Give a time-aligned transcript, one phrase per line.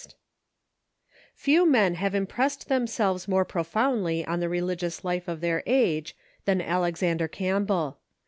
[1.35, 6.59] ]Few men have impressed themselves more profoundly on the religious life of their age than
[6.59, 7.99] Alexander Campbell.